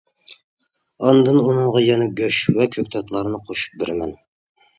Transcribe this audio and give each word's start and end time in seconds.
ئاندىن 1.03 1.37
ئۇنىڭغا 1.41 1.83
يەنە 1.83 2.07
گۆش 2.23 2.41
ۋە 2.57 2.67
كۆكتاتلارنى 2.79 3.43
قوشۇپ 3.51 3.79
بېرىمەن. 3.85 4.19